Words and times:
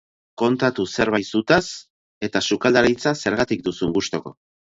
Kontatu 0.41 0.85
zerbait 0.95 1.29
zutaz 1.39 1.61
eta 2.29 2.41
sukaldaritza 2.49 3.15
zergatik 3.27 3.63
duzun 3.71 3.95
gustuko. 4.01 4.37